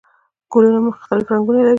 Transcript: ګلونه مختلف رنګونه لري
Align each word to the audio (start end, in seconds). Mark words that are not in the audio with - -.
ګلونه 0.51 0.79
مختلف 0.89 1.25
رنګونه 1.33 1.57
لري 1.59 1.69